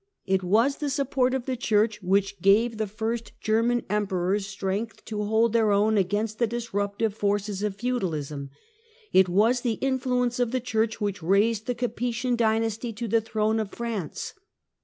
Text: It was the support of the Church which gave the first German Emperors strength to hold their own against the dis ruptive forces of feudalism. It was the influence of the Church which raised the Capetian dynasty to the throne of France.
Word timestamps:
It 0.25 0.41
was 0.41 0.77
the 0.77 0.89
support 0.89 1.35
of 1.35 1.45
the 1.45 1.55
Church 1.55 2.01
which 2.01 2.41
gave 2.41 2.77
the 2.79 2.87
first 2.87 3.33
German 3.39 3.83
Emperors 3.87 4.47
strength 4.47 5.05
to 5.05 5.23
hold 5.25 5.53
their 5.53 5.69
own 5.71 5.95
against 5.95 6.39
the 6.39 6.47
dis 6.47 6.69
ruptive 6.69 7.13
forces 7.13 7.61
of 7.61 7.75
feudalism. 7.75 8.49
It 9.13 9.29
was 9.29 9.61
the 9.61 9.73
influence 9.73 10.39
of 10.39 10.49
the 10.49 10.59
Church 10.59 10.99
which 10.99 11.21
raised 11.21 11.67
the 11.67 11.75
Capetian 11.75 12.35
dynasty 12.35 12.91
to 12.93 13.07
the 13.07 13.21
throne 13.21 13.59
of 13.59 13.73
France. 13.73 14.33